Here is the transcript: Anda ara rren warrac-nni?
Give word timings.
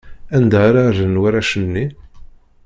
Anda 0.35 0.57
ara 0.67 0.83
rren 0.95 1.19
warrac-nni? 1.21 1.85